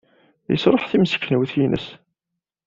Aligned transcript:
Yesṛuḥ 0.51 0.83
timseknewt-nnes. 0.87 1.85